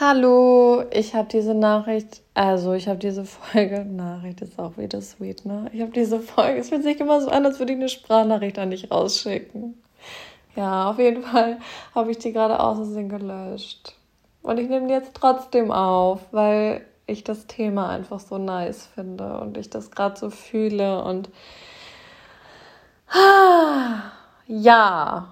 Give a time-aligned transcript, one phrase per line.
[0.00, 5.44] Hallo, ich habe diese Nachricht, also ich habe diese Folge, Nachricht ist auch wieder sweet,
[5.44, 5.70] ne?
[5.74, 8.58] Ich habe diese Folge, es fühlt sich immer so an, als würde ich eine Sprachnachricht
[8.58, 9.74] an dich rausschicken.
[10.56, 11.58] Ja, auf jeden Fall
[11.94, 13.94] habe ich die gerade aus Versehen gelöscht.
[14.40, 19.38] Und ich nehme die jetzt trotzdem auf, weil ich das Thema einfach so nice finde
[19.38, 21.28] und ich das gerade so fühle und
[24.46, 25.28] ja,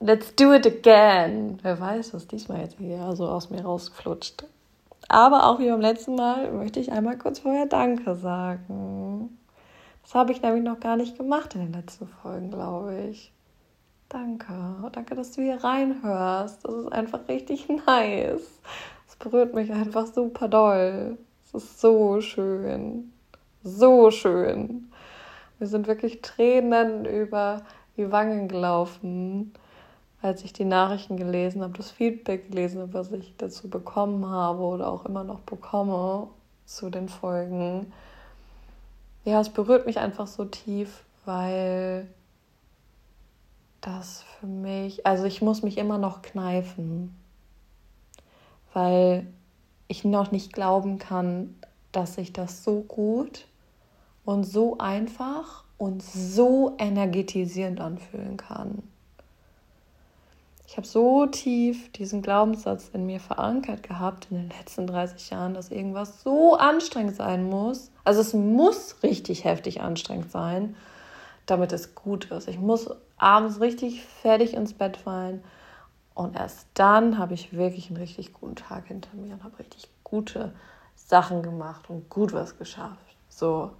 [0.00, 1.58] let's do it again.
[1.62, 4.44] Wer weiß, was diesmal jetzt hier so aus mir rausflutscht.
[5.08, 9.38] Aber auch wie beim letzten Mal möchte ich einmal kurz vorher Danke sagen.
[10.02, 13.32] Das habe ich nämlich noch gar nicht gemacht in den letzten Folgen, glaube ich.
[14.08, 14.52] Danke.
[14.92, 16.64] Danke, dass du hier reinhörst.
[16.64, 18.60] Das ist einfach richtig nice.
[19.08, 21.18] Es berührt mich einfach super doll.
[21.44, 23.12] Es ist so schön.
[23.62, 24.90] So schön.
[25.58, 27.62] Mir sind wirklich Tränen über
[27.96, 29.52] die Wangen gelaufen,
[30.24, 34.62] als ich die Nachrichten gelesen habe, das Feedback gelesen habe, was ich dazu bekommen habe
[34.62, 36.28] oder auch immer noch bekomme
[36.64, 37.92] zu den Folgen.
[39.26, 42.08] Ja, es berührt mich einfach so tief, weil
[43.82, 47.14] das für mich, also ich muss mich immer noch kneifen,
[48.72, 49.26] weil
[49.88, 51.54] ich noch nicht glauben kann,
[51.92, 53.46] dass ich das so gut
[54.24, 58.82] und so einfach und so energetisierend anfühlen kann.
[60.74, 65.54] Ich habe so tief diesen Glaubenssatz in mir verankert gehabt in den letzten 30 Jahren,
[65.54, 67.92] dass irgendwas so anstrengend sein muss.
[68.02, 70.74] Also es muss richtig heftig anstrengend sein,
[71.46, 72.48] damit es gut ist.
[72.48, 75.44] Ich muss abends richtig fertig ins Bett fallen
[76.12, 79.88] und erst dann habe ich wirklich einen richtig guten Tag hinter mir und habe richtig
[80.02, 80.54] gute
[80.96, 83.16] Sachen gemacht und gut was geschafft.
[83.28, 83.70] So.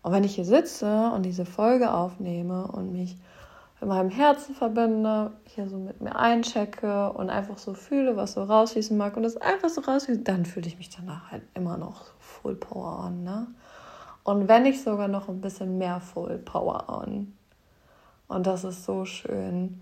[0.00, 3.18] Und wenn ich hier sitze und diese Folge aufnehme und mich
[3.80, 8.42] mit meinem Herzen verbinde, hier so mit mir einchecke und einfach so fühle, was so
[8.42, 12.06] rausschießen mag und das einfach so rausschießt, dann fühle ich mich danach halt immer noch
[12.18, 13.46] Full Power on, ne?
[14.24, 17.34] Und wenn ich sogar noch ein bisschen mehr Full Power on.
[18.26, 19.80] Und das ist so schön,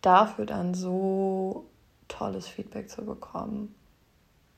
[0.00, 1.66] dafür dann so
[2.08, 3.74] tolles Feedback zu bekommen.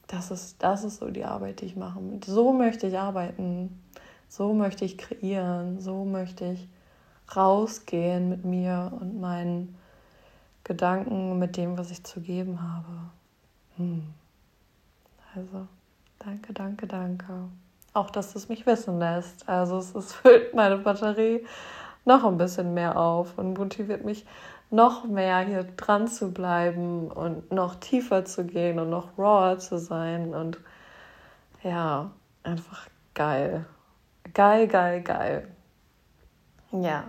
[0.06, 2.00] Das ist, das ist so die Arbeit, die ich mache.
[2.24, 3.82] So möchte ich arbeiten.
[4.28, 5.80] So möchte ich kreieren.
[5.80, 6.68] So möchte ich
[7.34, 9.76] rausgehen mit mir und meinen
[10.64, 13.10] Gedanken, mit dem, was ich zu geben habe.
[13.76, 14.02] Hm.
[15.34, 15.66] Also,
[16.18, 17.32] danke, danke, danke.
[17.92, 19.48] Auch, dass du es mich wissen lässt.
[19.48, 21.44] Also, es, es füllt meine Batterie
[22.04, 24.26] noch ein bisschen mehr auf und motiviert mich
[24.70, 29.78] noch mehr hier dran zu bleiben und noch tiefer zu gehen und noch rawer zu
[29.78, 30.58] sein und
[31.62, 32.10] ja,
[32.42, 33.66] einfach geil.
[34.34, 35.55] Geil, geil, geil.
[36.82, 37.04] Ja,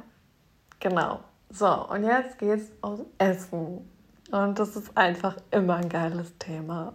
[0.80, 1.20] genau.
[1.50, 3.90] So, und jetzt geht's ums Essen.
[4.32, 6.94] Und das ist einfach immer ein geiles Thema.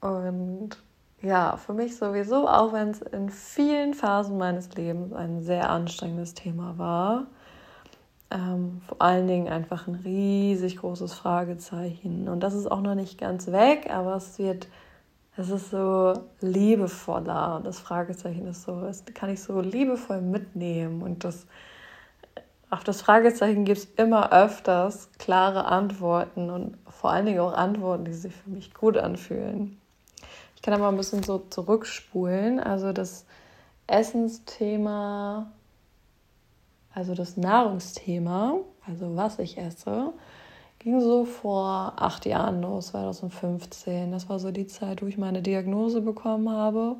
[0.00, 0.70] Und
[1.20, 6.34] ja, für mich sowieso, auch wenn es in vielen Phasen meines Lebens ein sehr anstrengendes
[6.34, 7.26] Thema war.
[8.30, 12.28] Ähm, vor allen Dingen einfach ein riesig großes Fragezeichen.
[12.28, 14.68] Und das ist auch noch nicht ganz weg, aber es wird
[15.38, 17.60] es ist so liebevoller.
[17.62, 21.00] Das Fragezeichen ist so, das kann ich so liebevoll mitnehmen.
[21.00, 21.46] Und das,
[22.70, 28.04] auf das Fragezeichen gibt es immer öfters klare Antworten und vor allen Dingen auch Antworten,
[28.04, 29.80] die sich für mich gut anfühlen.
[30.56, 32.58] Ich kann aber ein bisschen so zurückspulen.
[32.58, 33.24] Also das
[33.86, 35.52] Essensthema,
[36.92, 40.12] also das Nahrungsthema, also was ich esse,
[40.78, 44.12] ging so vor acht Jahren los, 2015.
[44.12, 46.96] Das war so die Zeit, wo ich meine Diagnose bekommen habe.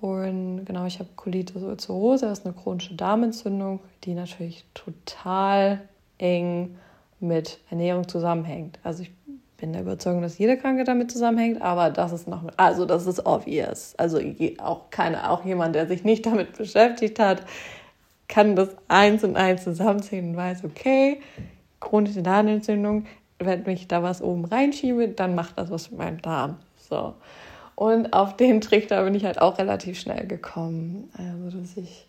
[0.00, 5.80] Und genau, ich habe Colitis ulcerosa, das ist eine chronische Darmentzündung, die natürlich total
[6.18, 6.76] eng
[7.18, 8.78] mit Ernährung zusammenhängt.
[8.82, 9.10] Also ich
[9.56, 13.24] bin der Überzeugung, dass jede Krankheit damit zusammenhängt, aber das ist noch, also das ist
[13.24, 13.94] obvious.
[13.96, 14.20] Also
[14.58, 17.42] auch keine, auch jemand, der sich nicht damit beschäftigt hat,
[18.28, 21.20] kann das eins und eins zusammenziehen und weiß, okay,
[21.80, 23.06] chronische Darmentzündung,
[23.38, 26.56] wenn ich da was oben reinschiebe, dann macht das was mit meinem Darm.
[26.76, 27.14] So.
[27.74, 31.10] Und auf den Trichter bin ich halt auch relativ schnell gekommen.
[31.12, 32.06] Also, dass ich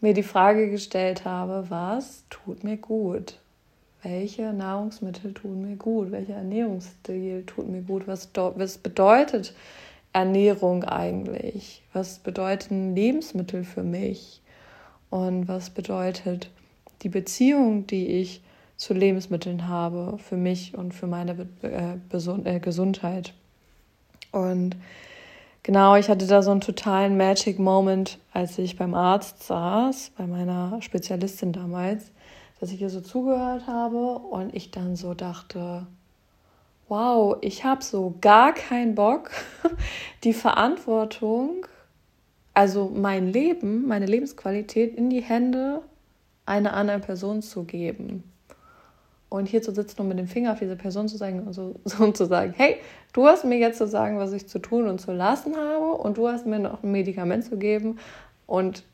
[0.00, 3.38] mir die Frage gestellt habe, was tut mir gut?
[4.02, 6.10] Welche Nahrungsmittel tun mir gut?
[6.10, 8.08] Welcher Ernährungsstil tut mir gut?
[8.08, 9.54] Was, was bedeutet
[10.12, 11.82] Ernährung eigentlich?
[11.92, 14.42] Was bedeuten Lebensmittel für mich?
[15.08, 16.50] Und was bedeutet
[17.02, 18.42] die Beziehung, die ich
[18.76, 23.34] zu Lebensmitteln habe für mich und für meine äh, äh, Gesundheit.
[24.32, 24.76] Und
[25.62, 30.26] genau, ich hatte da so einen totalen Magic Moment, als ich beim Arzt saß, bei
[30.26, 32.10] meiner Spezialistin damals,
[32.60, 35.86] dass ich ihr so zugehört habe und ich dann so dachte,
[36.88, 39.30] wow, ich habe so gar keinen Bock,
[40.24, 41.66] die Verantwortung,
[42.54, 45.82] also mein Leben, meine Lebensqualität in die Hände
[46.44, 48.24] einer anderen Person zu geben.
[49.32, 51.74] Und hier zu sitzen und mit dem Finger auf diese Person zu zeigen und so,
[51.84, 52.76] so zu sagen, hey,
[53.12, 56.18] du hast mir jetzt zu sagen, was ich zu tun und zu lassen habe und
[56.18, 57.98] du hast mir noch ein Medikament zu geben
[58.46, 58.84] und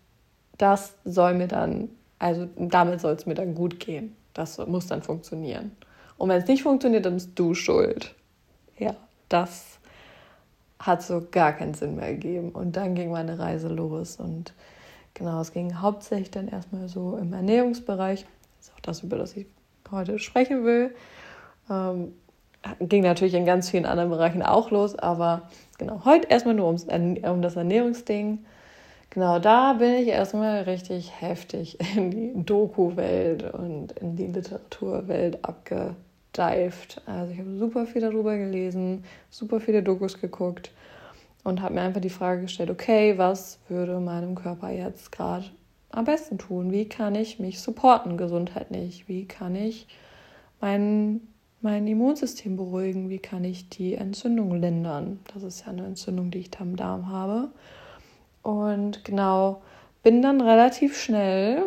[0.58, 1.88] das soll mir dann,
[2.19, 4.14] also damit soll es mir dann gut gehen.
[4.35, 5.73] Das muss dann funktionieren.
[6.17, 8.14] Und wenn es nicht funktioniert, dann bist du schuld.
[8.76, 8.94] Ja,
[9.29, 9.79] das
[10.79, 12.50] hat so gar keinen Sinn mehr gegeben.
[12.50, 14.17] Und dann ging meine Reise los.
[14.17, 14.52] Und
[15.14, 18.26] genau, es ging hauptsächlich dann erstmal so im Ernährungsbereich.
[18.58, 19.46] Das ist auch das, über das ich
[19.90, 20.94] heute sprechen will.
[21.70, 22.12] Ähm,
[22.81, 25.49] ging natürlich in ganz vielen anderen Bereichen auch los, aber
[25.79, 28.44] genau, heute erstmal nur ums, um das Ernährungsding.
[29.11, 35.94] Genau, da bin ich erstmal richtig heftig in die Doku-Welt und in die Literaturwelt abge
[36.37, 37.00] dived.
[37.06, 40.70] Also ich habe super viel darüber gelesen, super viele Dokus geguckt
[41.43, 45.46] und habe mir einfach die Frage gestellt, okay, was würde meinem Körper jetzt gerade
[45.98, 46.72] am besten tun?
[46.72, 49.08] Wie kann ich mich supporten gesundheitlich?
[49.08, 49.86] Wie kann ich
[50.60, 51.20] mein,
[51.60, 53.10] mein Immunsystem beruhigen?
[53.10, 55.18] Wie kann ich die Entzündung lindern?
[55.34, 57.50] Das ist ja eine Entzündung, die ich am Darm habe.
[58.42, 59.60] Und genau,
[60.02, 61.64] bin dann relativ schnell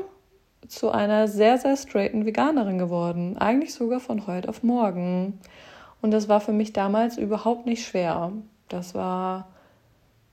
[0.68, 3.38] zu einer sehr, sehr straighten Veganerin geworden.
[3.38, 5.40] Eigentlich sogar von heute auf morgen.
[6.02, 8.32] Und das war für mich damals überhaupt nicht schwer.
[8.70, 9.50] Das war,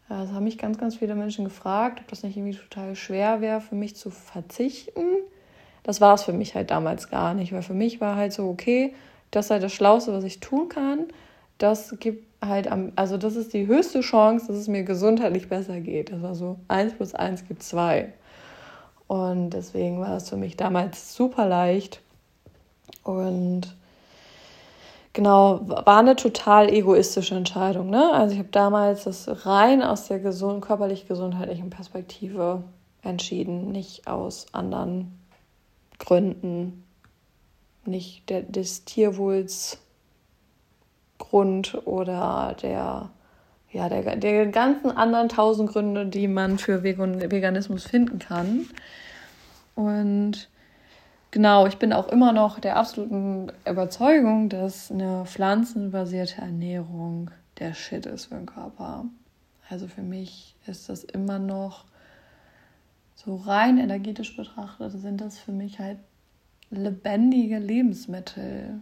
[0.09, 3.61] das haben mich ganz, ganz viele Menschen gefragt, ob das nicht irgendwie total schwer wäre,
[3.61, 5.03] für mich zu verzichten.
[5.83, 8.49] Das war es für mich halt damals gar nicht, weil für mich war halt so,
[8.49, 8.95] okay,
[9.31, 11.07] das ist halt das Schlauste, was ich tun kann.
[11.59, 15.81] Das gibt halt am, also das ist die höchste Chance, dass es mir gesundheitlich besser
[15.81, 16.13] geht.
[16.13, 18.13] Das war so, eins plus eins gibt zwei.
[19.07, 22.01] Und deswegen war es für mich damals super leicht.
[23.03, 23.75] Und
[25.19, 27.91] genau, war eine total egoistische Entscheidung.
[27.91, 28.13] Ne?
[28.13, 32.63] Also ich habe damals das rein aus der gesund, körperlich-gesundheitlichen Perspektive
[33.03, 35.19] entschieden, nicht aus anderen
[35.99, 36.85] Gründen,
[37.85, 39.79] nicht der, des Tierwohls
[41.19, 43.11] Grund oder der
[43.73, 48.67] ja, der, der ganzen anderen tausend Gründe, die man für Veganismus finden kann.
[49.75, 50.49] Und
[51.31, 58.07] genau, ich bin auch immer noch der absoluten Überzeugung, dass eine pflanzenbasierte Ernährung der Shit
[58.07, 59.05] ist für den Körper.
[59.69, 61.85] Also für mich ist das immer noch
[63.15, 65.99] so rein energetisch betrachtet, sind das für mich halt
[66.71, 68.81] lebendige Lebensmittel.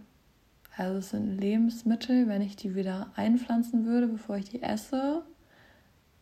[0.75, 5.23] Also es sind Lebensmittel, wenn ich die wieder einpflanzen würde, bevor ich die esse,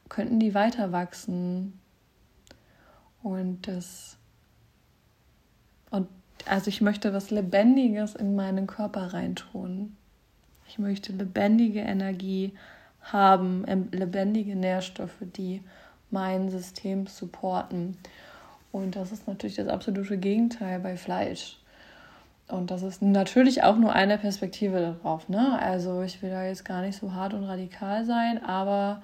[0.08, 1.80] könnten die weiter wachsen.
[3.22, 4.18] Und das
[6.46, 9.96] also ich möchte was Lebendiges in meinen Körper reintun.
[10.68, 12.54] Ich möchte lebendige Energie
[13.02, 15.62] haben, lebendige Nährstoffe, die
[16.12, 17.98] mein System supporten.
[18.72, 21.58] Und das ist natürlich das absolute Gegenteil bei Fleisch.
[22.48, 25.30] Und das ist natürlich auch nur eine Perspektive darauf.
[25.30, 25.58] Ne?
[25.60, 29.02] Also ich will da jetzt gar nicht so hart und radikal sein, aber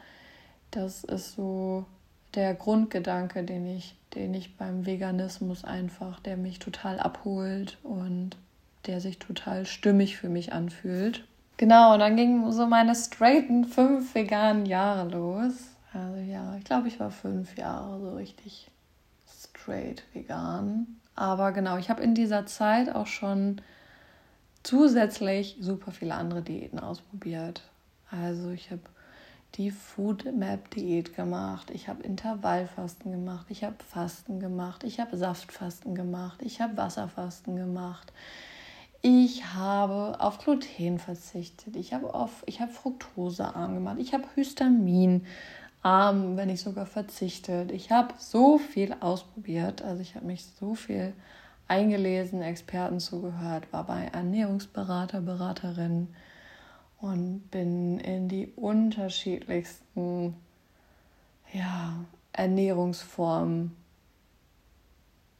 [0.69, 1.85] das ist so
[2.35, 8.37] der Grundgedanke, den ich, den ich beim Veganismus einfach, der mich total abholt und
[8.85, 11.25] der sich total stimmig für mich anfühlt.
[11.57, 15.53] Genau, und dann gingen so meine straighten fünf veganen Jahre los.
[15.93, 18.71] Also ja, ich glaube, ich war fünf Jahre so richtig
[19.27, 20.87] straight vegan.
[21.15, 23.61] Aber genau, ich habe in dieser Zeit auch schon
[24.63, 27.61] zusätzlich super viele andere Diäten ausprobiert.
[28.09, 28.81] Also ich habe
[29.55, 35.17] die Food Map Diät gemacht, ich habe Intervallfasten gemacht, ich habe Fasten gemacht, ich habe
[35.17, 38.13] Saftfasten gemacht, ich habe Wasserfasten gemacht.
[39.03, 45.25] Ich habe auf Gluten verzichtet, ich habe auf ich habe Fructosearm gemacht, ich habe Histamin
[45.81, 47.71] arm, wenn nicht sogar verzichtet.
[47.71, 51.13] Ich habe so viel ausprobiert, also ich habe mich so viel
[51.67, 56.09] eingelesen, Experten zugehört, war bei Ernährungsberater, Beraterin
[57.01, 60.35] und bin in die unterschiedlichsten
[61.51, 63.75] ja, Ernährungsformen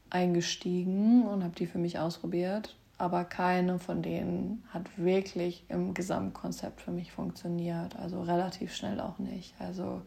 [0.10, 2.76] eingestiegen und habe die für mich ausprobiert.
[2.98, 7.96] Aber keine von denen hat wirklich im Gesamtkonzept für mich funktioniert.
[7.96, 9.56] Also relativ schnell auch nicht.
[9.60, 10.02] Also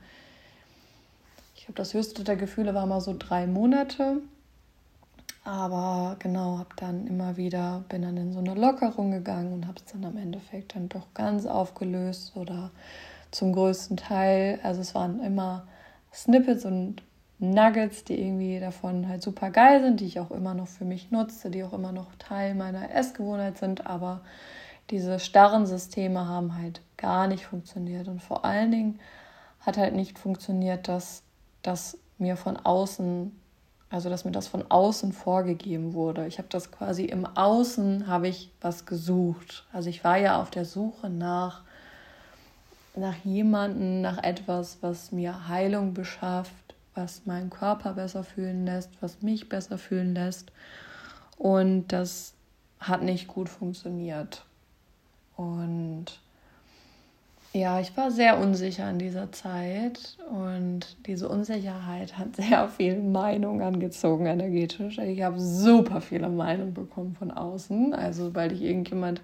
[1.56, 4.18] ich glaube, das höchste der Gefühle war mal so drei Monate.
[5.44, 9.78] Aber genau, habe dann immer wieder, bin dann in so eine Lockerung gegangen und habe
[9.78, 12.70] es dann am Endeffekt dann doch ganz aufgelöst oder
[13.30, 14.58] zum größten Teil.
[14.62, 15.66] Also es waren immer
[16.12, 17.02] Snippets und
[17.38, 21.10] Nuggets, die irgendwie davon halt super geil sind, die ich auch immer noch für mich
[21.10, 24.22] nutze, die auch immer noch Teil meiner Essgewohnheit sind, aber
[24.90, 28.08] diese starren Systeme haben halt gar nicht funktioniert.
[28.08, 29.00] Und vor allen Dingen
[29.60, 31.22] hat halt nicht funktioniert, dass
[31.62, 33.32] das mir von außen,
[33.94, 36.26] also dass mir das von außen vorgegeben wurde.
[36.26, 39.64] Ich habe das quasi im Außen, habe ich was gesucht.
[39.72, 41.62] Also ich war ja auf der Suche nach,
[42.96, 49.22] nach jemanden, nach etwas, was mir Heilung beschafft, was meinen Körper besser fühlen lässt, was
[49.22, 50.50] mich besser fühlen lässt.
[51.36, 52.34] Und das
[52.80, 54.44] hat nicht gut funktioniert.
[55.36, 55.83] Und
[57.54, 63.62] ja, ich war sehr unsicher in dieser Zeit und diese Unsicherheit hat sehr viel Meinung
[63.62, 64.99] angezogen energetisch.
[64.99, 67.94] Ich habe super viele Meinungen bekommen von außen.
[67.94, 69.23] Also, weil ich irgendjemand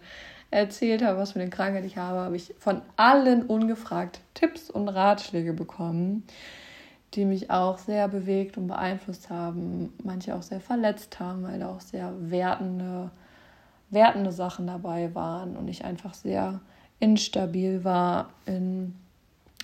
[0.52, 4.88] erzählt habe, was für eine Krankheit ich habe, habe ich von allen ungefragt Tipps und
[4.88, 6.22] Ratschläge bekommen,
[7.14, 9.92] die mich auch sehr bewegt und beeinflusst haben.
[10.04, 13.10] Manche auch sehr verletzt haben, weil da auch sehr wertende,
[13.90, 16.60] wertende Sachen dabei waren und ich einfach sehr
[17.00, 18.95] instabil war in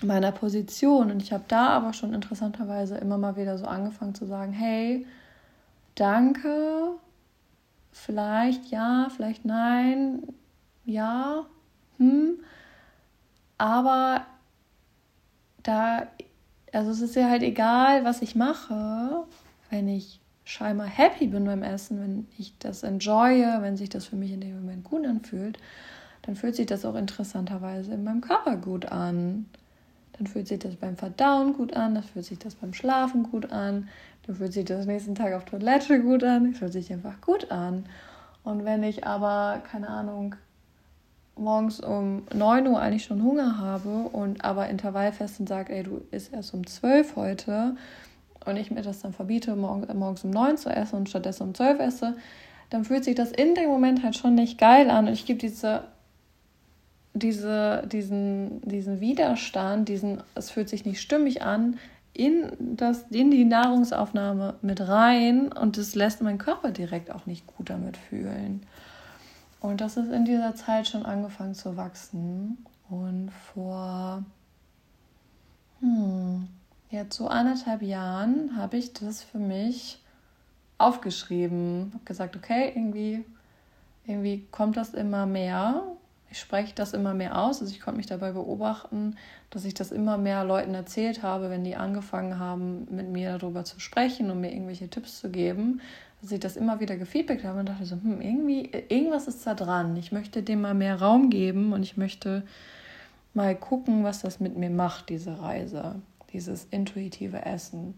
[0.03, 1.11] meiner Position.
[1.11, 5.05] Und ich habe da aber schon interessanterweise immer mal wieder so angefangen zu sagen, hey,
[5.95, 6.91] danke,
[7.91, 10.23] vielleicht ja, vielleicht nein,
[10.85, 11.45] ja,
[11.97, 12.39] hm,
[13.57, 14.25] aber
[15.63, 16.07] da,
[16.71, 19.23] also es ist ja halt egal, was ich mache,
[19.69, 24.15] wenn ich scheinbar happy bin beim Essen, wenn ich das enjoye, wenn sich das für
[24.15, 25.57] mich in dem Moment gut anfühlt,
[26.27, 29.45] dann fühlt sich das auch interessanterweise in meinem Körper gut an.
[30.17, 33.51] Dann fühlt sich das beim Verdauen gut an, dann fühlt sich das beim Schlafen gut
[33.51, 33.87] an,
[34.25, 37.49] dann fühlt sich das nächsten Tag auf Toilette gut an, es fühlt sich einfach gut
[37.49, 37.85] an.
[38.43, 40.35] Und wenn ich aber, keine Ahnung,
[41.37, 46.33] morgens um 9 Uhr eigentlich schon Hunger habe und aber Intervallfesten sagt, ey, du isst
[46.33, 47.77] erst um 12 heute
[48.45, 51.79] und ich mir das dann verbiete, morgens um 9 zu essen und stattdessen um 12
[51.79, 52.17] esse,
[52.69, 55.39] dann fühlt sich das in dem Moment halt schon nicht geil an und ich gebe
[55.39, 55.83] diese
[57.19, 61.77] diese, diesen, diesen Widerstand, diesen, es fühlt sich nicht stimmig an,
[62.13, 67.45] in, das, in die Nahrungsaufnahme mit rein und das lässt meinen Körper direkt auch nicht
[67.45, 68.65] gut damit fühlen.
[69.59, 72.65] Und das ist in dieser Zeit schon angefangen zu wachsen.
[72.89, 74.23] Und vor
[75.79, 76.47] hm,
[76.89, 80.01] jetzt so anderthalb Jahren habe ich das für mich
[80.77, 81.91] aufgeschrieben.
[81.93, 83.25] Habe gesagt, okay, irgendwie,
[84.05, 85.83] irgendwie kommt das immer mehr
[86.29, 87.61] ich spreche das immer mehr aus.
[87.61, 89.15] Also ich konnte mich dabei beobachten,
[89.49, 93.63] dass ich das immer mehr Leuten erzählt habe, wenn die angefangen haben, mit mir darüber
[93.63, 95.81] zu sprechen und mir irgendwelche Tipps zu geben,
[96.21, 99.53] dass ich das immer wieder gefeedbackt habe und dachte so, hm, irgendwie, irgendwas ist da
[99.53, 99.95] dran.
[99.95, 102.43] Ich möchte dem mal mehr Raum geben und ich möchte
[103.33, 105.95] mal gucken, was das mit mir macht, diese Reise,
[106.33, 107.97] dieses intuitive Essen.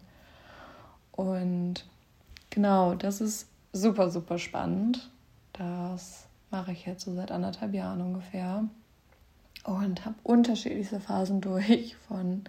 [1.13, 1.85] Und
[2.49, 5.09] genau, das ist super, super spannend.
[5.53, 8.65] Das mache ich jetzt so seit anderthalb Jahren ungefähr.
[9.63, 12.43] Und habe unterschiedlichste Phasen durch von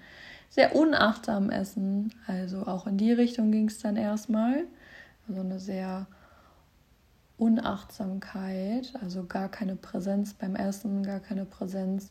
[0.48, 4.64] sehr unachtsamem Essen, also auch in die Richtung ging es dann erstmal,
[5.28, 6.06] also eine sehr
[7.38, 12.10] Unachtsamkeit, also gar keine Präsenz beim Essen, gar keine Präsenz,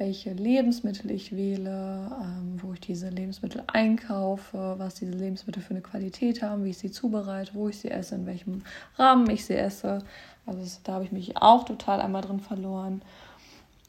[0.00, 5.82] welche Lebensmittel ich wähle, ähm, wo ich diese Lebensmittel einkaufe, was diese Lebensmittel für eine
[5.82, 8.62] Qualität haben, wie ich sie zubereite, wo ich sie esse, in welchem
[8.96, 10.02] Rahmen ich sie esse.
[10.46, 13.02] Also da habe ich mich auch total einmal drin verloren.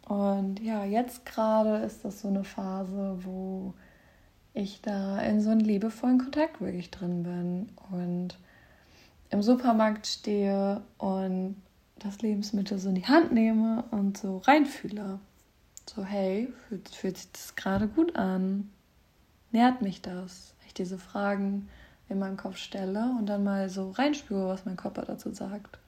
[0.06, 3.74] Und ja, jetzt gerade ist das so eine Phase, wo
[4.54, 8.38] ich da in so einen liebevollen Kontakt wirklich drin bin und
[9.30, 11.56] im Supermarkt stehe und
[12.00, 15.20] das Lebensmittel so in die Hand nehme und so reinfühle.
[15.94, 18.70] So, hey, fühlt, fühlt sich das gerade gut an?
[19.52, 20.54] Nährt mich das?
[20.66, 21.68] Ich diese Fragen
[22.08, 25.80] in meinem Kopf stelle und dann mal so reinspüre, was mein Körper dazu sagt.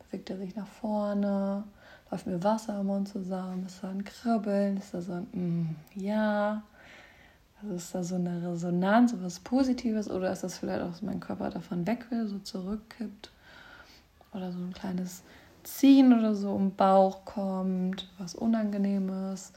[0.00, 1.62] Bewegt er sich nach vorne,
[2.10, 5.76] läuft mir Wasser im Mund zusammen, ist da ein Kribbeln, ist da so ein mm,
[5.94, 6.64] Ja,
[7.62, 11.02] also ist da so eine Resonanz, so was Positives oder ist das vielleicht auch, dass
[11.02, 13.30] mein Körper davon weg will, so zurückkippt?
[14.32, 15.22] Oder so ein kleines
[15.64, 19.52] Ziehen oder so im Bauch kommt, was Unangenehmes.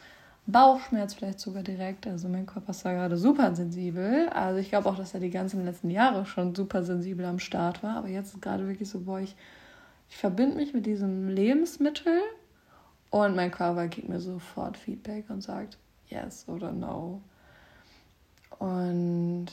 [0.48, 2.06] Bauchschmerz vielleicht sogar direkt.
[2.06, 4.30] Also mein Körper ist da gerade super sensibel.
[4.30, 7.82] Also ich glaube auch, dass er die ganzen letzten Jahre schon super sensibel am Start
[7.82, 7.98] war.
[7.98, 9.36] Aber jetzt ist gerade wirklich so, boah, ich
[10.10, 12.22] ich verbinde mich mit diesem Lebensmittel
[13.10, 15.78] und mein Körper gibt mir sofort Feedback und sagt
[16.10, 17.22] yes oder no.
[18.60, 19.48] Und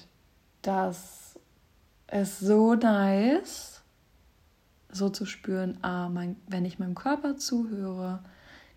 [0.62, 1.38] das
[2.10, 3.71] ist so nice,
[4.92, 8.20] so zu spüren, ah, mein, wenn ich meinem Körper zuhöre,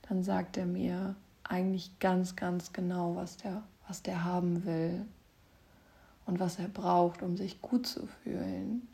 [0.08, 5.06] dann sagt er mir eigentlich ganz, ganz genau, was der, was der haben will
[6.26, 8.88] und was er braucht, um sich gut zu fühlen.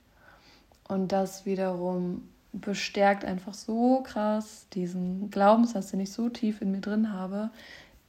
[0.88, 6.82] Und das wiederum bestärkt einfach so krass diesen Glaubenssatz, den ich so tief in mir
[6.82, 7.50] drin habe,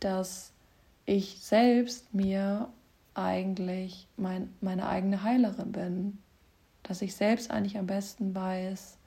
[0.01, 0.53] dass
[1.07, 2.69] ich selbst mir
[3.15, 6.19] eigentlich mein, meine eigene Heilerin bin.
[6.83, 8.99] Dass ich selbst eigentlich am besten weiß,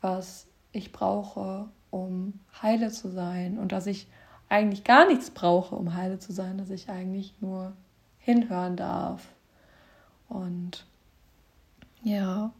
[0.00, 3.58] was ich brauche, um heile zu sein.
[3.58, 4.08] Und dass ich
[4.48, 7.72] eigentlich gar nichts brauche, um heile zu sein, dass ich eigentlich nur
[8.18, 9.26] hinhören darf.
[10.28, 10.84] Und
[12.02, 12.52] ja,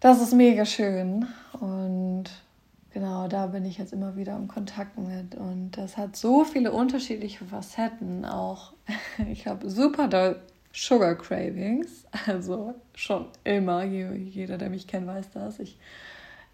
[0.00, 1.26] das ist mega schön.
[1.60, 2.24] Und
[2.90, 5.34] genau, da bin ich jetzt immer wieder im Kontakt mit.
[5.34, 8.24] Und das hat so viele unterschiedliche Facetten.
[8.24, 8.72] Auch
[9.30, 10.40] ich habe super doll
[10.74, 12.04] Sugar Cravings.
[12.26, 13.84] Also schon immer.
[13.84, 15.58] Jeder, der mich kennt, weiß das.
[15.60, 15.78] Ich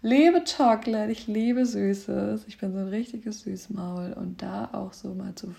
[0.01, 2.45] liebe Chocolate, ich liebe Süßes.
[2.47, 4.13] Ich bin so ein richtiges Süßmaul.
[4.13, 5.53] Und da auch so mal zu,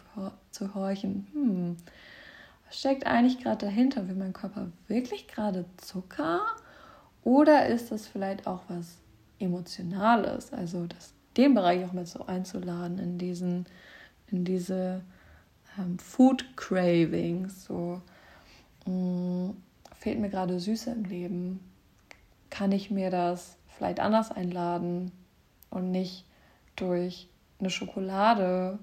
[0.50, 1.76] zu horchen, hm,
[2.66, 4.08] was steckt eigentlich gerade dahinter?
[4.08, 6.40] Will mein Körper wirklich gerade Zucker?
[7.24, 8.98] Oder ist das vielleicht auch was
[9.38, 10.52] Emotionales?
[10.52, 13.66] Also das, den Bereich auch mit so einzuladen in diesen,
[14.28, 15.02] in diese
[15.78, 17.64] ähm, Food Cravings.
[17.64, 18.02] So
[18.86, 19.56] mh, mm,
[19.98, 21.60] fehlt mir gerade Süße im Leben.
[22.50, 25.12] Kann ich mir das vielleicht anders einladen
[25.70, 26.24] und nicht
[26.76, 27.28] durch
[27.60, 28.78] eine Schokolade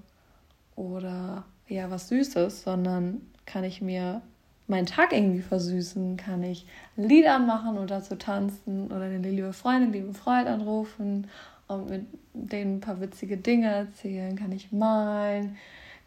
[0.76, 4.22] oder ja was Süßes, sondern kann ich mir
[4.66, 6.66] meinen Tag irgendwie versüßen, kann ich
[6.96, 11.28] Lieder machen oder dazu tanzen oder eine liebe Freundin, liebe Freund anrufen
[11.66, 15.56] und mit denen ein paar witzige Dinge erzählen, kann ich malen,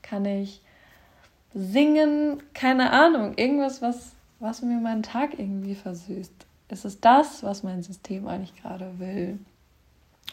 [0.02, 0.62] kann ich
[1.54, 6.46] singen, keine Ahnung, irgendwas, was, was mir meinen Tag irgendwie versüßt.
[6.70, 9.40] Ist es das, was mein System eigentlich gerade will?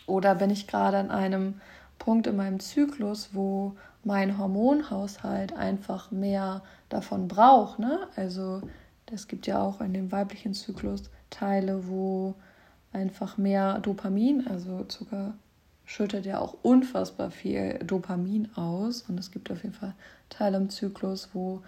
[0.07, 1.61] Oder bin ich gerade an einem
[1.99, 7.79] Punkt in meinem Zyklus, wo mein Hormonhaushalt einfach mehr davon braucht.
[7.79, 8.09] Ne?
[8.17, 8.63] Also
[9.13, 12.35] es gibt ja auch in dem weiblichen Zyklus Teile, wo
[12.93, 15.35] einfach mehr Dopamin, also Zucker
[15.91, 19.03] schüttet ja auch unfassbar viel Dopamin aus.
[19.09, 19.95] Und es gibt auf jeden Fall
[20.29, 21.63] Teile im Zyklus, wo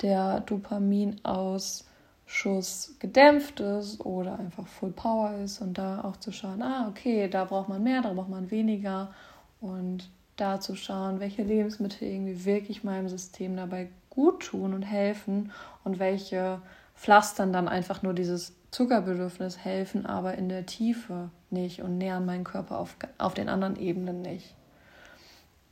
[0.00, 5.60] der Dopaminausschuss gedämpft ist oder einfach Full Power ist.
[5.60, 9.12] Und da auch zu schauen, ah, okay, da braucht man mehr, da braucht man weniger.
[9.60, 15.52] Und da zu schauen, welche Lebensmittel irgendwie wirklich meinem System dabei gut tun und helfen
[15.84, 16.62] und welche
[16.96, 22.44] pflastern dann einfach nur dieses Zuckerbedürfnis, helfen aber in der Tiefe nicht und nähern meinen
[22.44, 24.54] Körper auf, auf den anderen Ebenen nicht.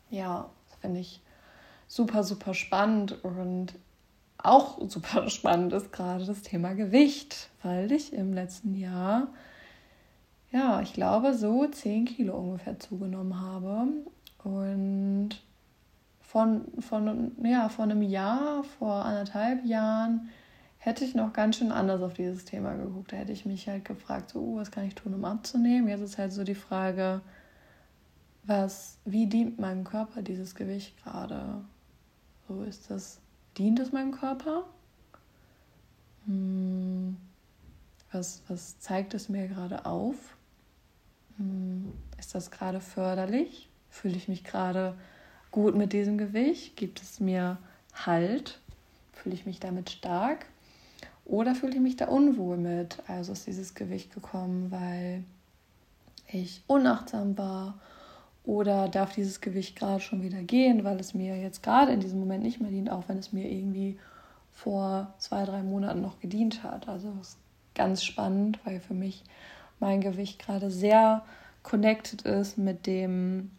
[0.08, 0.48] Ja,
[0.80, 1.20] finde ich
[1.88, 3.74] super, super spannend und
[4.38, 9.28] auch super spannend ist gerade das Thema Gewicht, weil ich im letzten Jahr,
[10.50, 13.88] ja, ich glaube, so 10 Kilo ungefähr zugenommen habe
[14.42, 15.30] und
[16.20, 20.30] von, von, ja, vor einem Jahr, vor anderthalb Jahren,
[20.84, 23.12] hätte ich noch ganz schön anders auf dieses Thema geguckt.
[23.12, 25.88] Da hätte ich mich halt gefragt, so, uh, was kann ich tun, um abzunehmen?
[25.88, 27.20] Jetzt ist halt so die Frage,
[28.42, 31.62] was, wie dient meinem Körper dieses Gewicht gerade?
[32.48, 33.20] So ist das,
[33.56, 34.64] dient es meinem Körper?
[36.26, 37.16] Hm,
[38.10, 40.16] was, was zeigt es mir gerade auf?
[41.36, 43.68] Hm, ist das gerade förderlich?
[43.88, 44.98] Fühle ich mich gerade
[45.52, 46.76] gut mit diesem Gewicht?
[46.76, 47.58] Gibt es mir
[47.94, 48.58] Halt?
[49.12, 50.46] Fühle ich mich damit stark?
[51.24, 52.98] Oder fühle ich mich da unwohl mit?
[53.06, 55.24] Also ist dieses Gewicht gekommen, weil
[56.26, 57.78] ich unachtsam war?
[58.44, 62.18] Oder darf dieses Gewicht gerade schon wieder gehen, weil es mir jetzt gerade in diesem
[62.18, 63.98] Moment nicht mehr dient, auch wenn es mir irgendwie
[64.52, 66.88] vor zwei, drei Monaten noch gedient hat?
[66.88, 67.38] Also das ist
[67.74, 69.22] ganz spannend, weil für mich
[69.78, 71.24] mein Gewicht gerade sehr
[71.62, 73.50] connected ist mit dem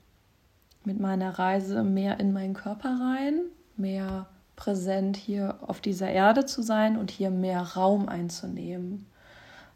[0.85, 3.39] mit meiner Reise mehr in meinen Körper rein,
[3.77, 9.05] mehr präsent hier auf dieser Erde zu sein und hier mehr Raum einzunehmen.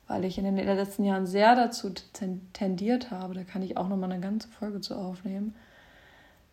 [0.07, 1.91] Weil ich in den letzten Jahren sehr dazu
[2.53, 5.53] tendiert habe, da kann ich auch nochmal eine ganze Folge zu aufnehmen,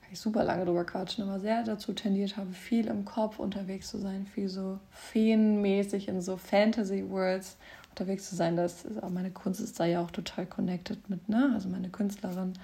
[0.00, 3.90] kann ich super lange drüber quatschen, aber sehr dazu tendiert habe, viel im Kopf unterwegs
[3.90, 7.56] zu sein, viel so feenmäßig in so Fantasy-Worlds
[7.90, 8.56] unterwegs zu sein.
[8.56, 11.52] Das ist, meine Kunst ist da ja auch total connected mit, ne?
[11.54, 12.54] Also meine Künstlerin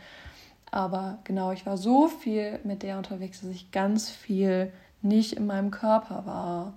[0.70, 5.46] aber genau, ich war so viel mit der unterwegs, dass ich ganz viel nicht in
[5.46, 6.74] meinem Körper war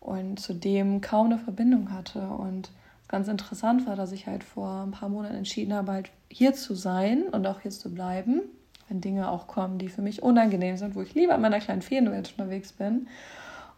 [0.00, 2.20] und zudem kaum eine Verbindung hatte.
[2.26, 2.70] Und
[3.08, 6.74] ganz interessant war, dass ich halt vor ein paar Monaten entschieden habe, halt hier zu
[6.74, 8.42] sein und auch hier zu bleiben,
[8.88, 11.82] wenn Dinge auch kommen, die für mich unangenehm sind, wo ich lieber in meiner kleinen
[11.82, 13.08] Feenwelt unterwegs bin.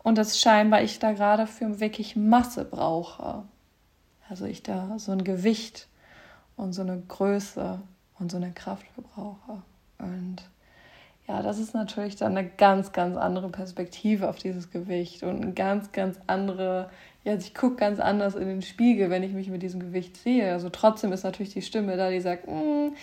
[0.02, 3.44] Und das scheinbar ich da gerade für wirklich Masse brauche.
[4.28, 5.88] Also ich da so ein Gewicht
[6.56, 7.80] und so eine Größe
[8.18, 9.62] und so eine Kraft verbrauche.
[9.98, 10.42] Und
[11.28, 15.52] ja, das ist natürlich dann eine ganz, ganz andere Perspektive auf dieses Gewicht und eine
[15.52, 16.90] ganz, ganz andere,
[17.24, 20.52] ja, ich gucke ganz anders in den Spiegel, wenn ich mich mit diesem Gewicht sehe.
[20.52, 22.94] Also trotzdem ist natürlich die Stimme da, die sagt, mm,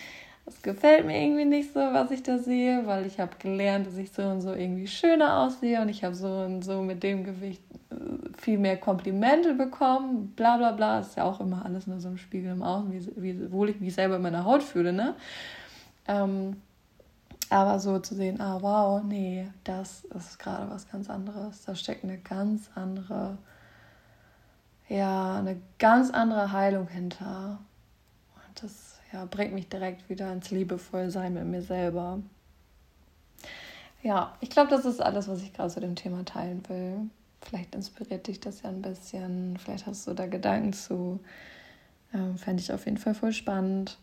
[0.44, 3.96] das gefällt mir irgendwie nicht so, was ich da sehe, weil ich habe gelernt, dass
[3.96, 7.24] ich so und so irgendwie schöner aussehe und ich habe so und so mit dem
[7.24, 7.94] Gewicht äh,
[8.38, 10.98] viel mehr Komplimente bekommen, bla bla bla.
[10.98, 13.70] Das ist ja auch immer alles nur so ein Spiegel im Außen, wie, wie wohl
[13.70, 15.14] ich mich selber in meiner Haut fühle, ne?
[16.06, 16.56] Ähm,
[17.50, 21.64] aber so zu sehen, ah wow, nee, das ist gerade was ganz anderes.
[21.64, 23.38] Da steckt eine ganz andere,
[24.88, 27.58] ja, eine ganz andere Heilung hinter.
[28.36, 32.20] Und das ja, bringt mich direkt wieder ins Liebevollsein mit mir selber.
[34.02, 37.10] Ja, ich glaube, das ist alles, was ich gerade zu dem Thema teilen will.
[37.42, 39.56] Vielleicht inspiriert dich das ja ein bisschen.
[39.58, 41.18] Vielleicht hast du da Gedanken zu.
[42.14, 43.98] Ähm, Fände ich auf jeden Fall voll spannend.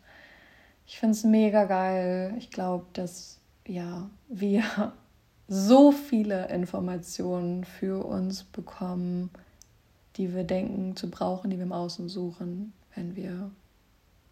[0.85, 2.35] Ich finde es mega geil.
[2.37, 3.36] Ich glaube, dass
[3.67, 4.63] ja, wir
[5.47, 9.29] so viele Informationen für uns bekommen,
[10.15, 13.51] die wir denken zu brauchen, die wir im Außen suchen, wenn wir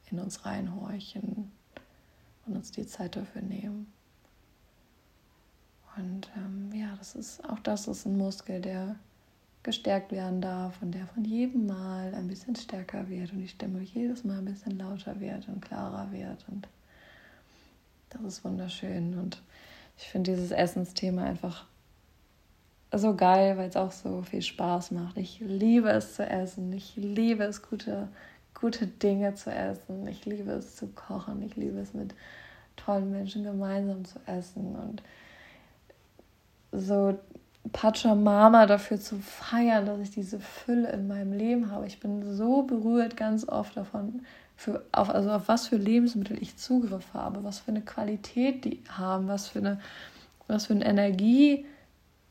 [0.10, 1.52] in uns reinhorchen
[2.45, 3.91] und uns die Zeit dafür nehmen.
[5.98, 8.95] Und ähm, ja, das ist auch das ist ein Muskel, der
[9.63, 13.82] gestärkt werden darf und der von jedem Mal ein bisschen stärker wird und die Stimme
[13.82, 16.45] jedes Mal ein bisschen lauter wird und klarer wird.
[16.50, 16.67] Und
[18.21, 19.17] das ist wunderschön.
[19.17, 19.41] Und
[19.97, 21.65] ich finde dieses Essensthema einfach
[22.91, 25.17] so geil, weil es auch so viel Spaß macht.
[25.17, 26.71] Ich liebe es zu essen.
[26.73, 28.08] Ich liebe es, gute,
[28.54, 30.08] gute Dinge zu essen.
[30.08, 31.41] Ich liebe es zu kochen.
[31.43, 32.13] Ich liebe es mit
[32.75, 34.75] tollen Menschen gemeinsam zu essen.
[34.75, 35.04] Und
[36.71, 37.17] so
[37.71, 41.88] Pachamama dafür zu feiern, dass ich diese Fülle in meinem Leben habe.
[41.88, 44.25] Ich bin so berührt ganz oft davon,
[44.56, 48.82] für, auf, also auf was für Lebensmittel ich Zugriff habe, was für eine Qualität die
[48.89, 49.80] haben, was für eine,
[50.47, 51.65] was für eine Energie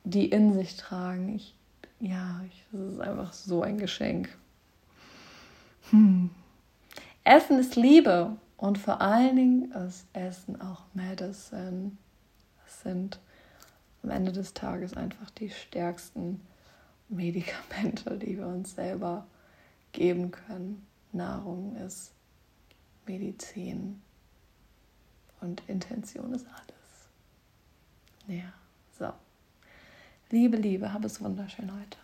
[0.05, 1.35] die in sich tragen.
[1.35, 1.55] Ich,
[1.99, 4.29] ja, ich, das ist einfach so ein Geschenk.
[5.91, 6.31] Hm.
[7.25, 11.93] Essen ist Liebe und vor allen Dingen ist Essen auch Medicine.
[12.65, 13.19] Das sind
[14.05, 16.41] am Ende des Tages einfach die stärksten
[17.09, 19.27] Medikamente, die wir uns selber
[19.93, 20.87] geben können.
[21.13, 22.13] Nahrung ist
[23.07, 24.03] Medizin
[25.41, 28.39] und Intention ist alles.
[28.39, 28.53] Ja,
[28.99, 29.13] so.
[30.31, 31.99] Liebe, Liebe, hab es wunderschön heute.